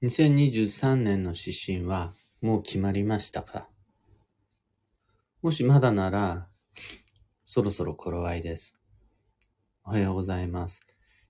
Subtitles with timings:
[0.00, 3.68] 2023年の指針はもう決まりましたか？
[5.42, 6.46] もしまだなら、
[7.46, 8.78] そろそろ頃合いです。
[9.82, 10.82] おはようございます。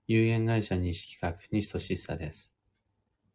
[0.05, 2.53] 有限会社西企画、西俊久です。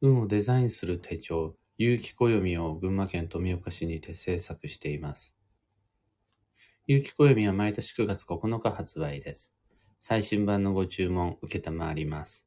[0.01, 5.35] 運をデザインする手帳、有機暦を群馬県富岡市にて制作しています。
[6.87, 9.53] 有機暦は毎年9月9日発売です。
[9.99, 12.44] 最新版のご注文受けたまわります。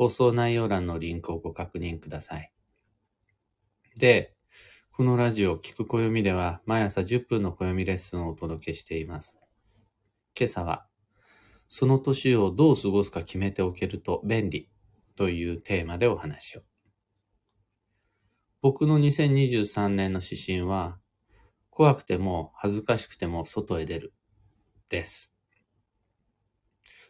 [0.00, 2.50] 放送内容欄のリンクをご確認ください。
[3.98, 4.34] で、
[4.92, 9.38] このラジオ聞く暦では毎朝10分の暦レッスンをお届けしています。
[10.34, 10.86] 今朝は、
[11.68, 14.70] その年をどう過ごすか決めておけると便利
[15.16, 16.62] というテーマでお話を。
[18.62, 20.98] 僕の2023年の指針は、
[21.68, 24.14] 怖くても恥ずかしくても外へ出る
[24.88, 25.34] です。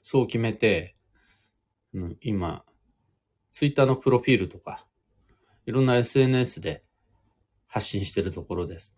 [0.02, 0.94] そう決めて、
[2.20, 2.64] 今、
[3.52, 4.86] ツイッターのプロフィールとか、
[5.66, 6.84] いろんな SNS で
[7.66, 8.96] 発信してるところです。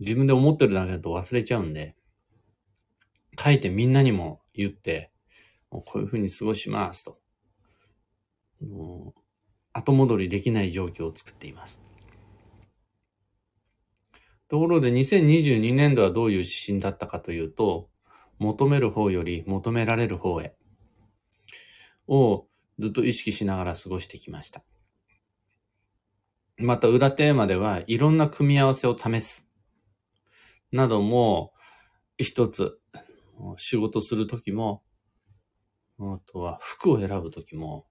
[0.00, 1.96] 自分で思ってるだけだと忘れちゃうんで、
[3.38, 5.10] 書いてみんなにも言って、
[5.70, 7.18] もうこういうに過ごしますと。
[8.60, 9.20] もう
[9.72, 11.80] 後戻りできない状況を作っています。
[14.48, 17.90] ところで2022年度はどういう指針だったかというと、
[18.38, 20.56] 求める方より求められる方へ
[22.08, 24.64] をずっと意識しながら過ごしてきました。
[26.56, 29.48] また裏テーマではいろんな組み合わせを試す
[30.72, 31.52] なども
[32.16, 32.80] 一つ
[33.56, 34.82] 仕事するときも、
[36.00, 37.86] あとは服を選ぶときも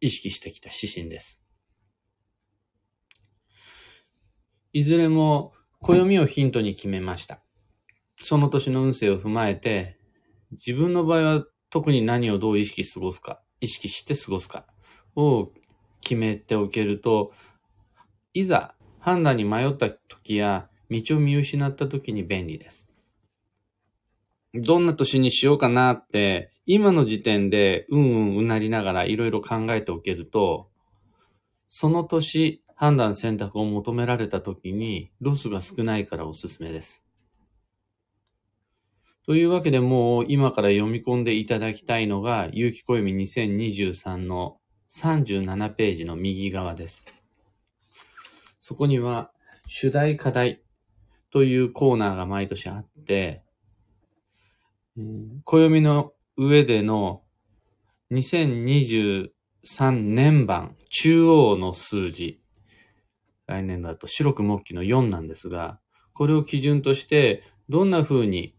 [0.00, 1.40] 意識してきた指針です。
[4.72, 7.40] いずれも暦をヒントに決めました。
[8.16, 9.98] その年の運勢を踏まえて、
[10.50, 14.66] 自分の場合は特に何をどう意識過ごすか、意識して過ごすか
[15.16, 15.50] を
[16.00, 17.32] 決めておけると、
[18.34, 22.88] いざ判断に迷った時や道を見失った時に便利です。
[24.54, 30.70] どんな年にしようかなって、今の時点でうんうんうなりながらいろいろ考えておけると、
[31.66, 37.04] その年判断選択を求められた時にロスが少ないからおすすめです。
[39.28, 44.56] というわけでもう今から読み込んでいただきたいのが、有機暦2023の
[44.90, 47.04] 37ページの右側です。
[48.58, 49.30] そこには、
[49.66, 50.62] 主題課題
[51.30, 53.42] というコーナーが毎年あって、
[54.96, 57.20] うん暦の上での
[58.12, 59.28] 2023
[59.90, 62.40] 年版中央の数字、
[63.46, 65.80] 来年だと白く木器の4なんですが、
[66.14, 68.54] これを基準としてどんな風に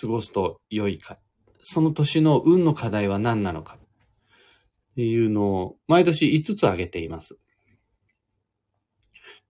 [0.00, 1.18] 過ごすと良いか、
[1.60, 7.38] その年の運の課題は何なのかっていうのを毎年5つ挙げています。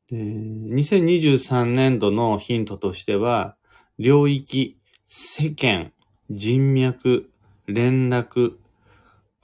[0.09, 3.57] で2023年度のヒントとしては、
[3.99, 5.93] 領域、世間、
[6.31, 7.31] 人脈、
[7.67, 8.57] 連絡、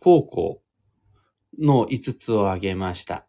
[0.01, 0.63] 方向
[1.59, 3.27] の5つを挙げました。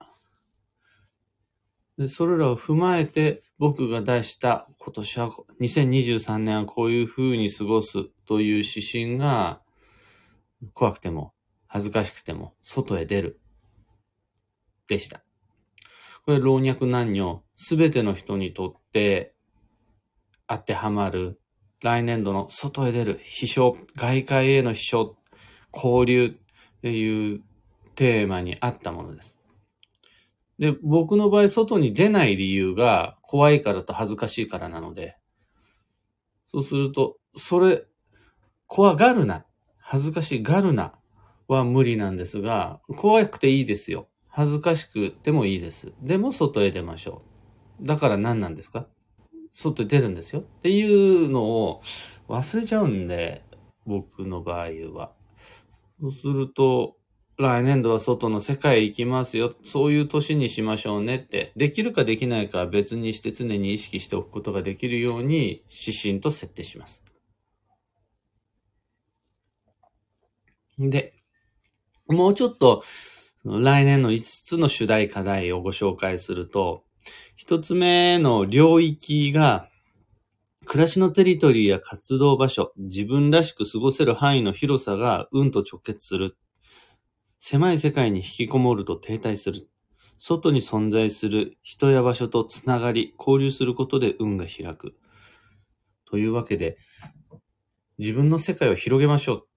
[1.98, 9.62] でそれらを踏まえて僕が出した今年は、2023年はこういう風に過ごすという指針が
[10.74, 11.34] 怖くても
[11.68, 13.40] 恥ずかしくても外へ出る
[14.88, 15.24] でした。
[16.26, 19.36] これ老若男女すべての人にとって
[20.48, 21.40] 当てはまる
[21.82, 25.18] 来年度の外へ出る秘書、外界への秘書、
[25.74, 26.36] 交流
[26.78, 27.42] っていう
[27.96, 29.35] テーマにあったものです。
[30.58, 35.18] で、僕の場合、外に出ない理由が怖いからと恥ずかしいからなので、
[36.46, 37.86] そうすると、それ、
[38.68, 39.46] 怖がるな、
[39.78, 40.94] 恥ずかしがるな
[41.48, 44.08] は無理なんですが、怖くていいですよ。
[44.28, 45.94] 恥ずかしくてもいいです。
[46.02, 47.22] でも外へ出ましょ
[47.82, 47.86] う。
[47.86, 48.88] だから何なんですか？
[49.52, 50.42] 外へ出るんですよ。
[50.42, 50.86] ってい
[51.26, 51.82] うのを
[52.28, 53.44] 忘れちゃうんで、
[53.86, 55.14] 僕の場合は。
[56.02, 56.98] そうすると、
[57.38, 59.56] 来年度は外の世界行きますよ。
[59.64, 61.52] そういう年にしましょうねって。
[61.58, 67.04] できるかできないかは別にして常に意識しておくことができるように指針と設定します。
[70.80, 71.14] で、
[72.08, 72.84] もうちょっと
[73.44, 76.84] 来年の5つの主題課題をご紹介すると、
[77.38, 79.70] 1つ目の領域が
[80.66, 86.38] 暮らしのテリトリーや活動場所、自分らしく過ごせる範囲の広さが運と直結する。
[87.48, 89.70] 狭い世界に引きこもると停滞する。
[90.18, 94.96] 外に存在する人や場所とつながり、交流することで運が開く。
[96.10, 96.76] というわけで、
[98.00, 99.48] 自分の世界を広げましょう。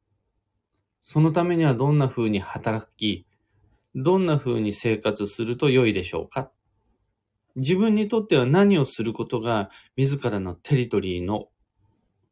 [1.00, 3.26] そのためにはどんな風に働き、
[3.94, 6.52] どんな風に生活すると良いでしょうか
[7.56, 11.46] 自分にとっては何をすることが自らのテリトリーの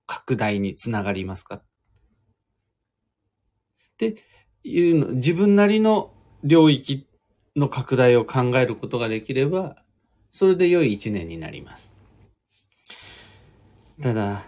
[0.04, 1.64] 拡大につながりますかっ
[3.96, 4.16] て
[4.68, 7.06] いうの、自分なりの領域
[7.54, 9.76] の拡大を考えることができれば、
[10.30, 11.94] それで良い一年になります。
[14.02, 14.44] ただ、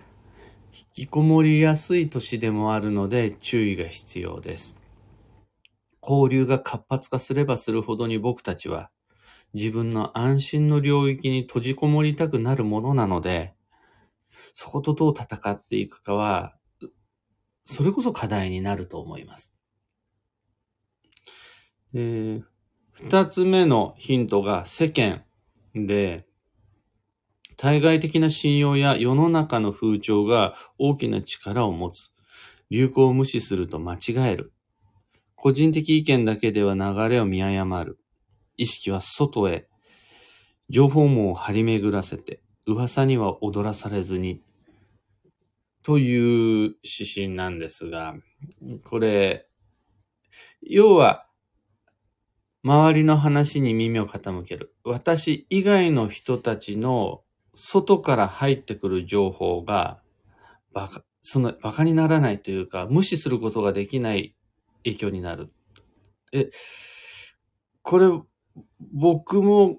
[0.73, 4.77] 引きこもりやすい年でもあるので注意が必要です。
[6.03, 8.91] 交流が活発化すればするほどに僕たちは
[9.55, 13.55] 自分の安心の領域に閉じこもりたくなるものなので、
[14.53, 16.55] そことどう戦っていくかは、
[17.65, 19.53] それこそ課題になると思います。
[21.95, 22.43] え
[22.93, 25.25] 二つ目のヒントが世間
[25.75, 26.27] で、
[27.57, 32.11] 対外的な信用や世の中の風潮が大きな力を持つ。
[32.71, 33.99] 流行を無視すると間違
[34.31, 34.53] える。
[35.35, 37.99] 個人的意見だけでは流れを見誤る。
[38.57, 39.69] 意識は外へ、
[40.69, 44.43] 情報網を張り巡らせて、噂には踊らされずに、
[45.83, 48.17] という指針なんですが、
[48.85, 49.49] これ、
[50.61, 51.28] 要は、
[52.69, 54.75] 周りの話に耳を傾ける。
[54.85, 57.23] 私以外の人たちの
[57.55, 60.03] 外から入ってくる情報が、
[60.75, 64.35] バカ、その、バカにならないというか、無視することができない
[64.85, 65.51] 影響になる。
[66.35, 66.51] え、
[67.81, 68.07] これ、
[68.93, 69.79] 僕も、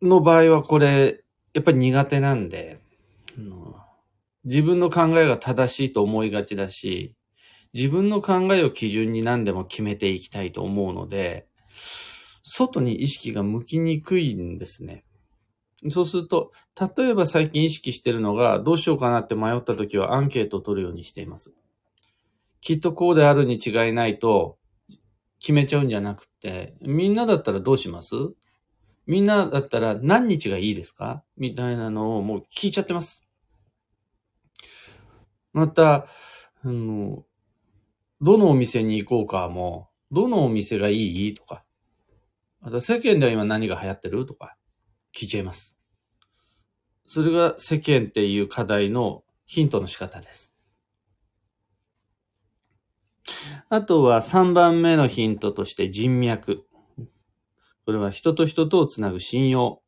[0.00, 2.80] の場合はこれ、やっぱり苦手なんで、
[4.44, 7.16] 自分の考えが正しいと思いがちだし、
[7.72, 11.48] 自分の考えを基準に何でも決めていきたいと思うので、
[12.42, 15.04] 外に意識が向きにくいんですね。
[15.90, 16.50] そうすると、
[16.96, 21.52] 例えば最近意識してるのが、どうしようかなって迷った時はアンケートを取るようにしています。
[22.60, 24.58] きっとこうであるに違いないと、
[25.38, 28.14] 決めちゃうんじゃなくて、みんなだったらどうします？
[29.06, 31.22] みんなだったら何日がいいですか？
[31.36, 33.22] みたいなのをもう聞いちゃってます。
[35.52, 36.06] また、
[36.62, 37.26] あの、
[38.22, 41.34] どのお店に行こうかも、どのお店がいい？
[41.34, 41.63] とか、
[42.66, 44.24] あと世間では今何が流行ってる？
[44.24, 44.56] とか、
[45.14, 45.76] 聞いちゃいます。
[47.06, 50.54] それが世間っていう課題のヒントの仕方です。
[53.68, 56.64] あとは3番目のヒントとして人脈。
[57.84, 59.82] これは人と人とをつなぐ信用。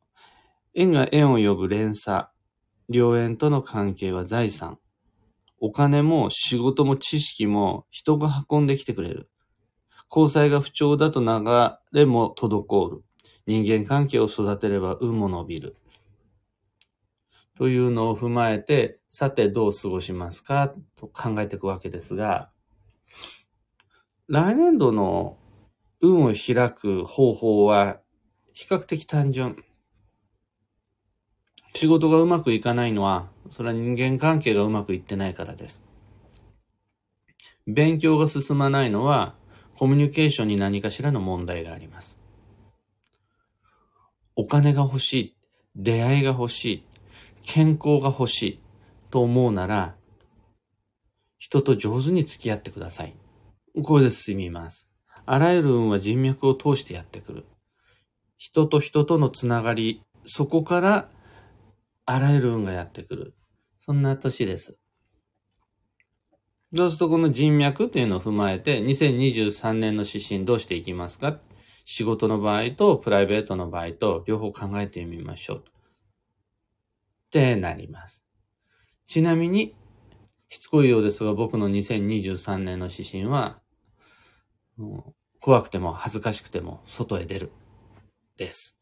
[0.74, 2.26] 縁が縁を呼ぶ連鎖。
[2.90, 4.78] 良縁との関係は財産。
[5.60, 9.30] お金も仕事も知識も人が運んできてくれる。
[10.08, 11.26] 交際が不調だと流
[11.92, 13.02] れも滞る。
[13.46, 15.76] 人間関係を育てれば運も伸びる。
[17.56, 20.74] というのを踏まえて、さてどう過ごしますか？
[20.94, 22.50] と考えていくわけですが、
[24.28, 25.38] 来年度の
[26.00, 28.00] 運を開く方法は
[28.52, 29.62] 比較的単純。
[31.74, 35.84] 仕事がうまくいかないのは、それは人間関係がうまくいってないからです。
[37.66, 39.34] 勉強が進まないのは、
[39.78, 42.18] コミュニケーションに何かしらの問題があります。
[44.34, 45.36] お金が欲しい、
[45.74, 46.84] 出会いが欲しい、
[47.42, 48.60] 健康が欲しい
[49.10, 49.94] と思うなら、
[51.38, 53.14] 人と上手に付き合ってください。
[53.82, 54.88] これで進みます。
[55.26, 57.44] あらゆる運は人脈を通してやってくる。
[58.38, 61.08] 人と人とのつながり、そこから
[62.06, 63.34] あらゆる運がやってくる。
[63.78, 64.78] そんな年です。
[66.74, 71.38] そうするとこの人脈というのを踏まえて、2023年の指針どうしていきますか？
[71.84, 75.58] 仕事の場合とプライベートの場合と両方考えてみましょう。
[75.58, 75.62] っ
[77.30, 78.24] てなります。
[79.06, 79.76] ちなみに、
[80.48, 83.60] しつこいようですが僕の2023年の指針は、
[85.40, 87.52] 怖くても恥ずかしくても外へ出る。
[88.36, 88.76] です。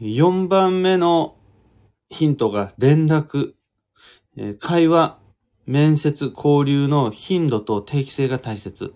[0.00, 1.36] 4番目の
[2.08, 3.52] ヒントが連絡、
[4.58, 5.18] 会話、
[5.66, 8.94] 面接、交流の頻度と定期性が大切。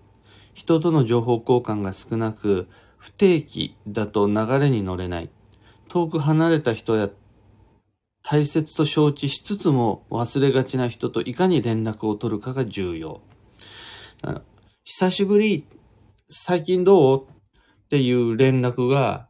[0.53, 5.29] 人との情報交換が少なく、不定期だと流れに乗れない。
[5.89, 7.09] 遠く離れた人や
[8.23, 13.21] 大切と承知しつつも忘れがちな人といかに連絡を取るかが重要。
[14.83, 15.65] 久しぶり、
[16.29, 17.23] 最近どう？
[17.23, 17.25] っ
[17.89, 19.27] ていう連絡が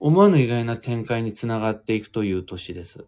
[0.00, 3.04] 思わぬ意外な展開につながっていくという年です。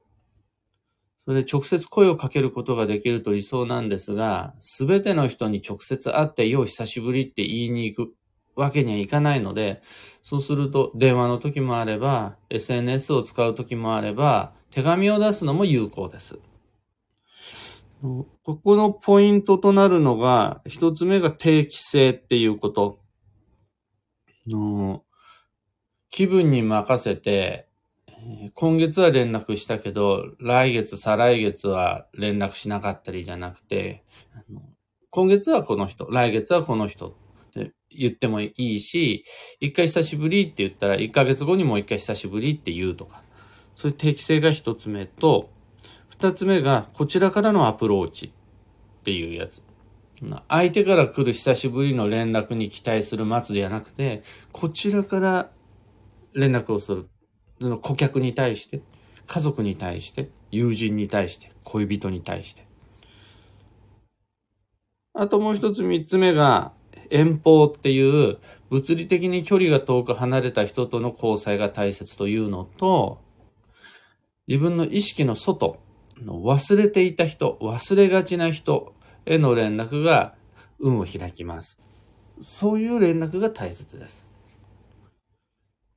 [1.27, 8.15] それで直接声をかけることができると理想なんですが、すべての人に直接会ってよう久しぶりって言いに行く
[8.55, 9.83] わけにはいかないので、
[10.23, 16.39] そうすると電話の時もあれば、SNS を使う時もあれば、手紙を出すのも有効です。
[18.03, 23.01] ここのポイントとなるのが、一つ目が定期性っていうこと。
[24.47, 25.03] の
[26.09, 27.66] 気分に任せて、
[28.55, 34.05] 今月は連絡したけど、来月、再来月は連絡しなかったりじゃなくて、
[35.11, 37.13] 今月はこの人、来月はこの人っ
[37.53, 39.25] て言ってもいいし、
[39.61, 43.23] 一回久しぶりって言ったら、一ヶ月後にもう一回久しぶりって言うとか、
[43.75, 45.51] そういう適性が一つ目と、
[46.09, 49.63] 二つ目がこちらからのアプローチっていうやつ。
[50.49, 55.51] 相手から来る久しぶりの連絡に期待する待つじゃなくて、こちらから
[56.33, 57.09] 連絡をする。
[57.61, 58.81] の顧客に対して、
[59.27, 62.67] 家族に対して、友人に対して、恋人に対して。
[65.15, 66.73] あともう一つ三つ目が、
[67.11, 73.21] 遠方っていう物理的に距離が遠く離れた人との交際が大切というのと、
[74.49, 75.79] 自分の意識の外、
[76.25, 78.95] 忘れていた人、忘れがちな人
[79.25, 80.35] への連絡が
[80.79, 81.81] 運を開きます。
[82.41, 84.29] そういう連絡が大切です。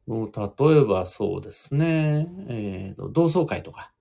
[0.10, 3.92] 例えばそうですね、えーと、同窓会とか。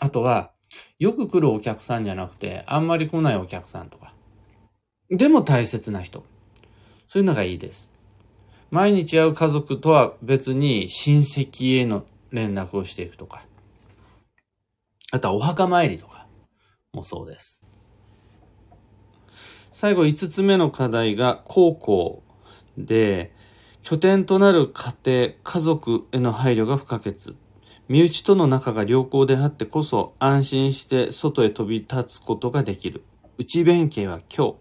[0.00, 0.50] あとは、
[0.98, 4.12] よく来るお客さんじゃなくて、あんまり来ないお客さんとか。
[5.08, 6.24] でも大切な人。
[7.06, 7.88] そういうのがいいです。
[8.72, 13.44] 毎日会う家族とは別に親戚への連絡をしていくとか。
[15.12, 16.26] あとはお墓参りとか
[16.92, 17.62] もそうです。
[19.70, 22.24] 最後5つ目の課題が高校
[22.76, 23.35] で、
[23.86, 27.36] 拠点となる家庭、家族への配慮が不可欠。
[27.86, 33.04] 身内との仲が良好であってこそ安心して外へ飛び立つことができる。
[33.38, 34.56] 内弁慶は今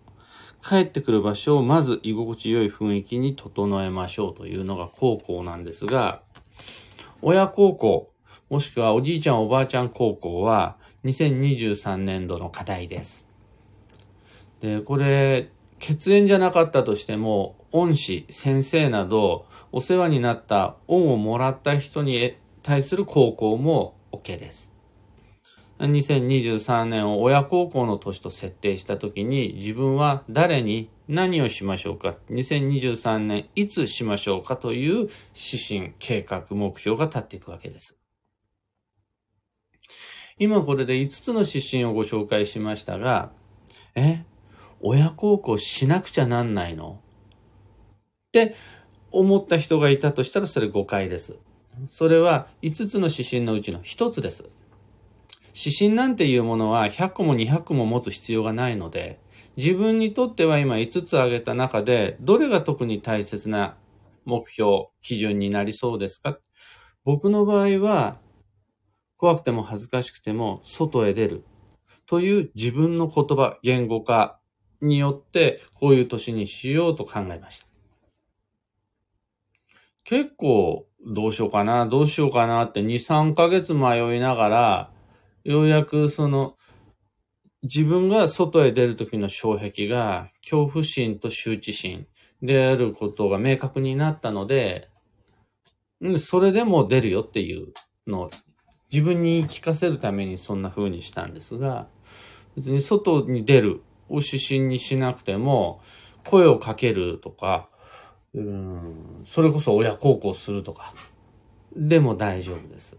[0.62, 0.70] 日。
[0.70, 6.22] 帰ってくる場所をまず居心地良い雰囲気に整えましょうというのが高校なんですが、
[7.24, 8.12] 親孝行、
[8.52, 13.28] もしくはおじいちゃんおばあちゃん高校は2023年度の課題です。
[14.60, 24.72] で、これ、血縁じゃなかったとしても、恩師、先生など、お世話になった恩をもらった人に対する高校も OK です。
[25.80, 35.10] 2023年を親孝行の年と設定したときに自分は誰に何をしましょうか ?2023 年いつしましょうかという指
[35.68, 38.00] 針、計画、目標が立っていくわけです。
[40.38, 43.32] 今これで5つの指針をご紹介しましたが、
[43.96, 44.24] え
[44.82, 47.00] 親孝行しなくちゃなんないの？
[48.44, 48.56] って
[49.12, 51.40] 思った人がいたとしたらそれ誤解です。
[51.88, 54.50] それは5つの指針のうちの1つです。
[55.54, 59.22] 指針なんていうものは100個も200個も持つ必要がないので、
[59.56, 63.78] 自分にとっては今5つ挙げた中で、どれが特に大切な
[64.26, 66.38] 目標、基準になりそうですか？
[67.06, 68.18] 僕の場合は、
[69.16, 71.46] 怖くても恥ずかしくても外へ出る
[72.06, 74.40] という自分の言葉、言語化
[74.82, 77.65] によってこういう年にしようと考えました。
[80.06, 84.92] 結構どうしようかな、どうしようかなって2、3ヶ月迷いながら、
[85.44, 86.56] ようやくその
[87.64, 92.08] 自分が外へ出るときの障壁が恐怖心と羞恥心
[92.42, 94.90] であることが明確になったので、
[96.02, 97.74] うん、それでも出るよっていう
[98.06, 98.32] のを
[98.92, 101.88] 自分に言い聞かせるためにそんな風にしたんですが、
[102.56, 105.82] 別に外に出るを指針にしなくても、
[106.26, 107.70] 声をかけるとか、
[108.36, 110.94] うん、それこそ親孝行するとか、
[111.74, 112.98] でも大丈夫です。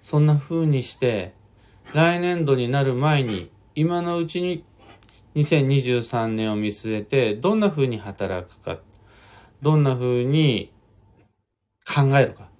[0.00, 1.34] そんな風にして、
[1.92, 4.64] 来年度になる前に、今のうちに
[5.34, 8.78] 2023年を見据えて、どんな風に働くか、
[9.62, 10.72] どんな風に
[11.84, 12.50] 考えるか、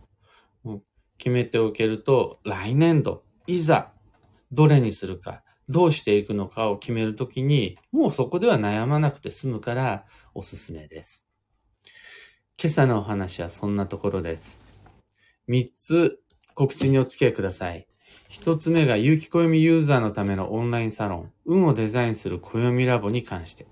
[1.19, 3.93] 決めておけると、来年度、いざ、
[4.51, 11.27] どれにするか、どうしていくのかを決めるときに、もうそこでは悩まなくて済むからおすすめです。
[12.59, 14.61] 今朝のお話はそんなところです。
[15.47, 16.21] 三つ
[16.55, 17.87] 告知にお付き合いください。
[18.29, 23.67] 一つ目が有機暦ユーザーのためのオンラインサロン、運をデザインする暦ラボに関して。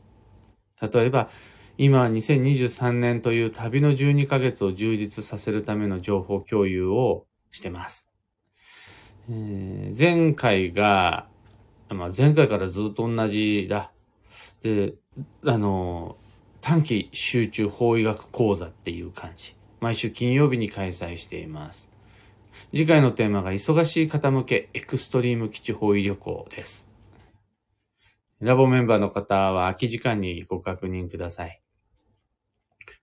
[0.80, 1.30] 例えば、
[1.78, 8.10] 今は2023年という旅の12ヶ月を充実させるための情報共有をしてます。
[9.30, 11.26] えー、前回が、
[11.88, 13.92] まあ、前回からずっと同じだ。
[14.62, 14.94] で、
[15.46, 16.18] あの、
[16.60, 19.56] 短期集中法医学講座っていう感じ。
[19.80, 21.90] 毎週金曜日に開催しています。
[22.70, 26.90] 次回のテーマが忙しい方向けエクストリーム基地方位旅行です。
[28.40, 31.62] ラボメンバーの方は空き時間にご確認ください。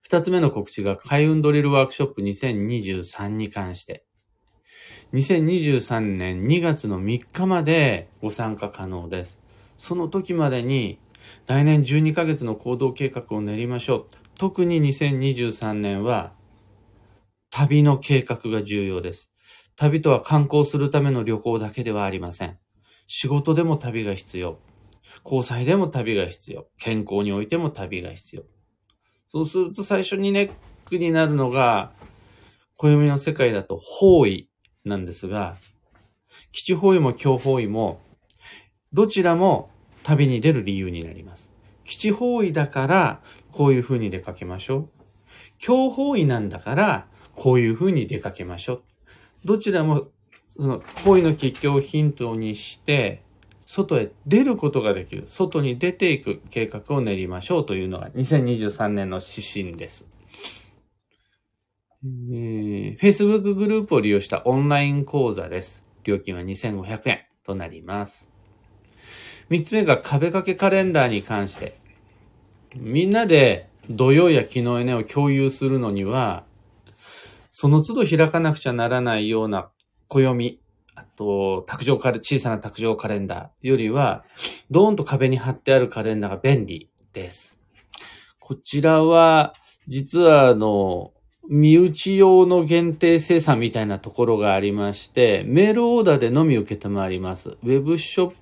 [0.02, 4.04] 二つ目の告知が開運ドリルワークショップ2023に関して。
[5.14, 9.42] 2023年2月の3日までご参加可能です。
[9.76, 10.98] その時までに
[11.46, 14.06] 来年12ヶ月の行動計画を練りましょう。
[14.38, 16.32] 特に2023年は、
[17.50, 19.32] 旅の計画が重要です。
[19.76, 22.58] 旅とは観光するための旅行だけではありません。
[23.06, 24.58] 仕事でも旅が必要。
[25.24, 26.66] 交際でも旅が必要。
[26.78, 28.42] 健康においても旅が必要。
[29.28, 30.50] そうすると最初にネッ
[30.84, 31.92] クになるのが、
[32.76, 34.48] 暦の世界だと方位
[34.84, 35.56] なんですが、
[36.52, 38.00] 基地方位も強方位も、
[38.92, 39.70] どちらも
[40.08, 41.52] 旅に出る理由になります。
[41.84, 43.20] 基地方位だから、
[43.52, 44.88] こういう風に出かけましょう。
[45.58, 48.82] 強方位なんだから、こういう風に出かけましょう。
[49.44, 50.08] どちらも、
[50.48, 53.22] その、方位の結局をヒントにして、
[53.66, 55.24] 外へ出ることができる。
[55.26, 60.08] 外に出ていく計画を練りましょうというのが2023年の指針です。
[62.02, 65.84] えー、Facebook グループを利用したオンライン講座です。
[66.04, 68.27] 料金は2500円となります。
[69.48, 71.78] 三つ目が壁掛けカレンダーに関して。
[72.76, 76.44] みんなで土曜や昨日ねを共有するのには、
[77.50, 79.70] その都度開かなくちゃならないような
[80.08, 80.60] 暦、
[80.94, 84.24] あと、卓上カレ、小さな卓上カレンダーよりは、
[84.70, 87.58] ドーンと壁に貼ってあるカレンダーが便利です。
[88.38, 89.54] こちらは、
[89.86, 91.12] 実はあの、
[91.48, 97.56] 身内用の限定生産みたいなところがありまして、メールオーダーでのみ受けたまわります。
[97.62, 98.34] ウェブショッ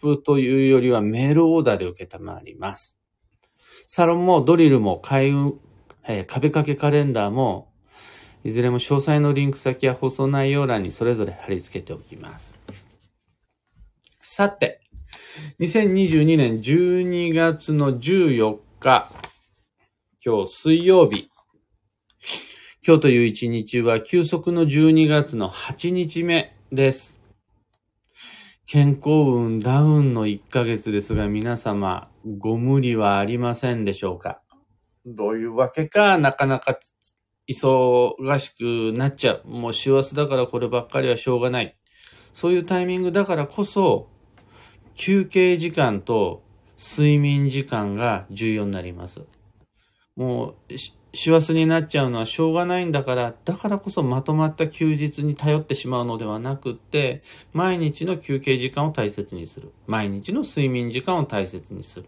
[0.00, 2.98] プというよりはメールオーダーで受けたまわります。
[3.86, 5.58] サロンもドリルも開運、
[6.06, 7.72] えー、壁掛けカレンダーも、
[8.44, 12.58] いずれも詳細のリンク先や放送内容欄にそれぞれ貼り付けておきます。
[14.20, 14.80] さて、
[15.60, 19.10] 2022年12月の14日、
[20.24, 21.30] 今日水曜日、
[22.86, 27.17] 今日という一日は休息の12月の8日目です。
[28.70, 34.42] 健康運ダウンの1ヶ月ですが皆様ご無理はありませんでしょうか？
[35.06, 36.78] どういうわけかなかなか
[37.48, 39.48] 忙しくなっちゃう。
[39.48, 41.78] もう師走だからこればっかりはしょうがない。
[42.34, 44.10] そういうタイミングだからこそ
[44.96, 46.42] 休憩時間と
[46.78, 49.22] 睡眠時間が重要になります。
[50.14, 50.56] もう
[51.14, 59.72] 師走になっちゃうのはしょうがないんだから、だからこそまとまった休日に頼ってしまうのではなくって、毎日の休憩時間を大切にする。
[59.86, 62.06] 毎日の睡眠時間を大切にする。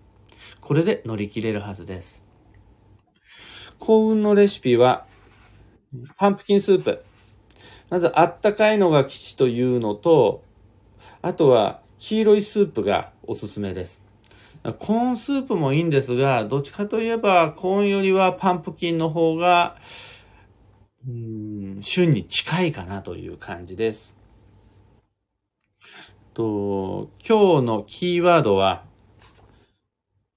[0.60, 2.24] これで乗り切れるはずです。
[3.78, 5.06] 幸運のレシピは、
[6.16, 7.02] パンプキンスープ。
[7.88, 10.44] まず、あったかいのが基地というのと、
[11.22, 14.09] あとは、黄色いスープがおすすめです。
[14.62, 19.76] コーンスープもいいんですが、どっちかといえば、コーンよりはパンプキンの方が、
[21.08, 24.18] うん、旬に近いかなという感じです。
[26.34, 28.84] と、今日のキーワードは、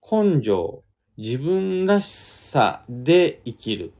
[0.09, 0.83] 根性、
[1.17, 3.93] 自分らしさで生きる。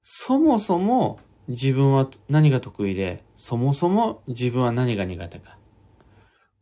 [0.00, 5.55] そもそも自分は何が得意で、そもそも自分は何が苦手か。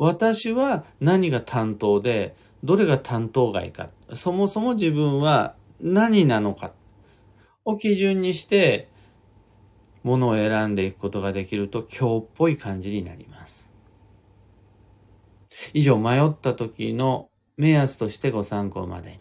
[0.04, 6.74] 私は何が担当で、どれが担当外か、そもそも自分は何なのか
[7.64, 8.90] を基準にして、
[10.02, 13.70] ものを選んでいくことができると今日っぽい感じになります。
[15.72, 19.16] 以上、迷った時の目安としてご参考までに。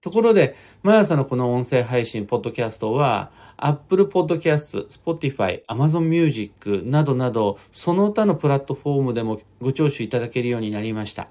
[0.00, 11.28] ところで、毎朝のこの音声配信、ポッドキャストは、Apple Podcast、Spotify、Amazon Music などなど、その他のプラットフォームでもご聴取いただけるようになりました。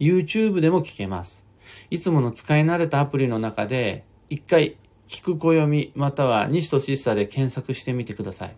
[0.00, 1.44] YouTube でも聞けます。
[1.90, 8.56] いつもの使い慣れたアプリの中で、一回、聞く暦または西としさで検索してみてください。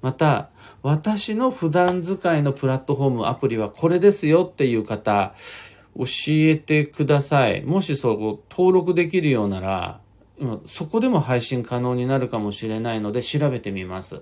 [0.00, 0.48] また、
[0.82, 5.34] 私の普段使いのプラットフォーム、アプリはこれですよっていう方、
[5.98, 7.62] 教えてください。
[7.62, 10.00] もしそこ登録できるようなら、
[10.66, 14.16] そこでも配信可能になるかもしれないので調べてみます。
[14.16, 14.20] や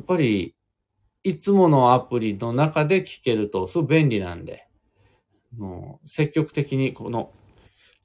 [0.00, 0.54] っぱり、
[1.24, 4.68] いつものアプリの中で聞けるとすごい便利なんで、
[5.56, 7.32] もう積極的にこの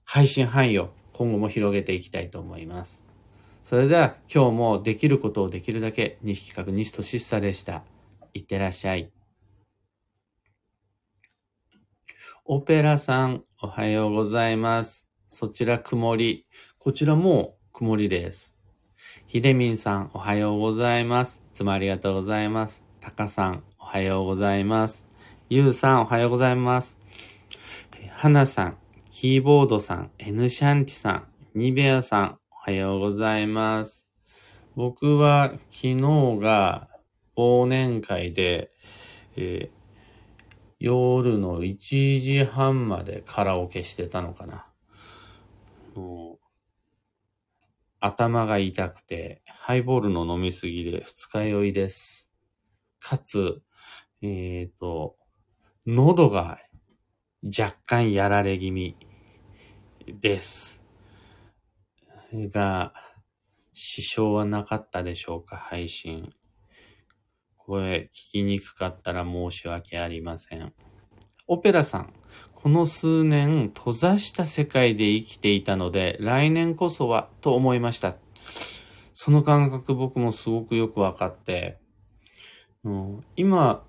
[0.03, 3.03] 配信範囲を今後も広げていきたいと思います。
[3.63, 7.83] それでは今日もできることをできるだけ西企画西俊久でした。
[8.33, 9.11] いってらっしゃい。
[12.53, 15.07] オペラさん、おはようございます。
[15.29, 16.45] そちら曇り。
[16.79, 18.57] こちらも曇りです。
[19.25, 21.41] ひでみんさん、おはようございます。
[21.53, 22.83] いつもありがとうございます。
[22.99, 25.07] たかさん、おはようございます。
[25.49, 26.97] ゆうさん、おはようございます。
[28.09, 28.77] はなさん、
[29.11, 34.09] キーボードさん、N シャンティさん、ニベアさん、おはようございます。
[34.75, 35.95] 僕は昨日
[36.41, 36.89] が
[37.37, 38.71] 忘年会で、
[39.37, 39.80] えー
[40.81, 44.65] 夜の1時半までカラオケしてたのかな。
[45.93, 46.45] もう
[47.99, 52.31] 頭が痛くて、ハイボールの飲みすぎで二日酔いです。
[52.99, 53.61] かつ、
[54.23, 55.17] えっ、と、
[55.85, 56.57] 喉が
[57.45, 58.97] 若干やられ気味
[60.19, 60.83] です。
[62.33, 62.95] が、
[63.71, 66.33] 支障はなかったでしょうか、配信。
[67.71, 70.73] これ、聞きにくかったら申し訳ありません。
[71.47, 72.13] オペラさん、
[72.53, 78.17] この数年閉ざした世界で生きていたので、来年こそはと思いました。
[79.13, 81.79] その感覚僕もすごくよくわかって、
[82.83, 83.85] うん今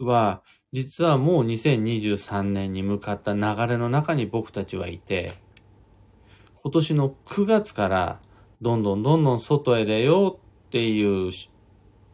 [0.00, 5.34] は実はもう2023年に向かった流れの中に僕たちはいて、
[6.64, 8.20] 今年の9月から
[8.60, 11.30] どんどんどんどん外へ出ようっていう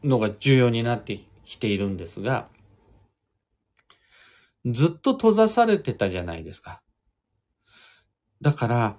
[0.04, 2.48] のが重要になってきているんですが、
[4.64, 6.82] ずっと閉ざされてたじゃないですか。
[8.40, 8.98] だから、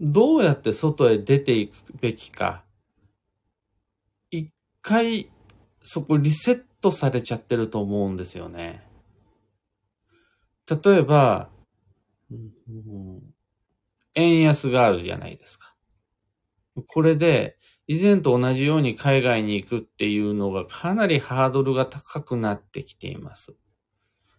[0.00, 2.64] どうやって外へ出ていくべきか、
[4.30, 5.30] 一回
[5.82, 8.86] そこリセットされちゃってると思うんですよね。
[10.68, 11.50] 例えば、
[14.14, 15.74] 円安があるじゃないですか。
[16.86, 17.58] これで、
[17.92, 23.56] 以前と同じように海外に行くっていうのがかなりハードルが高くなってきています。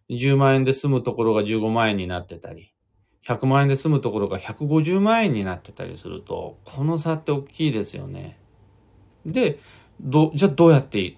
[0.09, 2.73] 10万円で済むところが15万円になってたり、
[3.27, 8.39] 100万円で済むところが150万円になってたりすると、この差って大きいですよね。
[9.25, 9.59] で、
[9.99, 11.13] ど、じゃあどうやって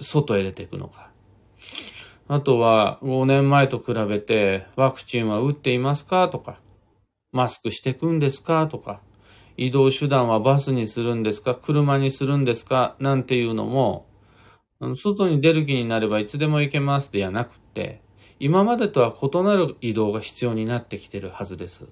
[0.00, 1.12] 外へ出ていくのか。
[2.26, 6.58] あとは、5年前と比べて、ワクチンは打っていますかとか、
[7.30, 9.00] マスクしていくんですかとか、
[9.58, 11.56] 移動手段はバスにするんですか？
[11.56, 12.94] 車にするんですか？
[13.00, 14.06] なんていうのも、
[14.94, 18.00] 外に出る気になればいつでも行けますではなくて、
[18.38, 21.86] 今までとは異なる移動が必要になってきてるはずです。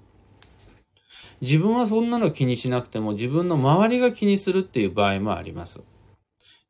[1.41, 5.83] 自分はそんなの気にしなくても自分の周りが気にするっていう場合もあります。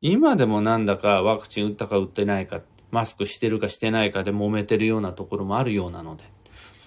[0.01, 6.23] 今でもなんだかワクチン打ったか打ってないか、マスクしてるかしてないかで揉めてるようなところもあるようなので、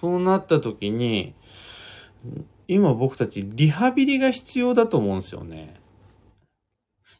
[0.01, 1.33] そうなった時に、
[2.73, 5.73] 今僕たちリハビリが必要だと思うんですよね。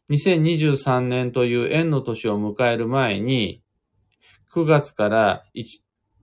[0.10, 3.62] 2023年という円の年を迎える前に、
[4.54, 5.82] 9月から 1,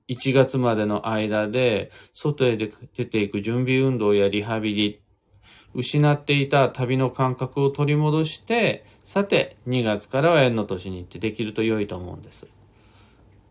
[0.08, 2.68] 1月までの間で、外へ出
[3.04, 5.02] ていく準備運動やリハビリ、
[5.74, 12.46] 失っていた旅の感覚を取り戻して、さて、2月からは円の年に行ってできると良いと思うんです。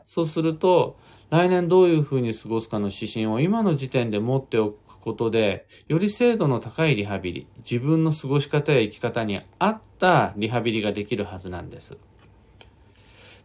[0.07, 0.97] そうすると、
[1.29, 11.97] 来年どういうふうに過ごすかの指針を今の時点で持っておくことで、より精度の高いリハビリ、自分の過ごし方や生き方に合ったリハビリができるはずなんです。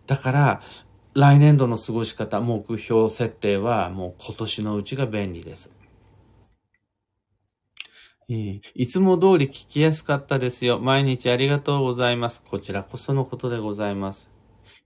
[0.07, 0.63] だから、
[1.15, 5.71] 来年度の過ごし方、目標設定はもう今年のうちが便利です。
[8.75, 10.79] いつも通り聞きやすかったですよ。
[10.79, 12.43] 毎日ありがとうございます。
[12.43, 14.31] こちらこそのことでございます。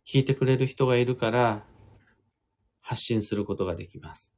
[0.06, 1.64] 聞いてくれる人がいるから、
[2.80, 4.35] 発信することができます。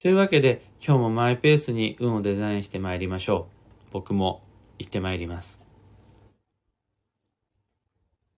[0.00, 3.48] というわけで、今日もマイペースに運をデザインしてまいりましょ
[3.88, 3.90] う。
[3.90, 4.44] 僕も
[4.78, 5.57] 行ってまいります。